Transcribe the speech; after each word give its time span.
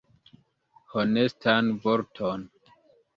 Honestan 1.01 1.69
vorton. 1.83 2.47